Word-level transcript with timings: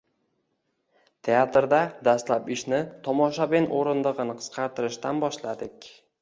teatrda 1.27 1.81
dastlab 2.07 2.49
ishni 2.55 2.79
tomoshabin 3.09 3.69
o‘rindig‘ini 3.81 4.37
qisqartirishdan 4.41 5.23
boshladik. 5.27 5.93